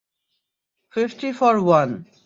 Fifty 0.93 1.29
four 1.31 1.55
one. 1.65 1.89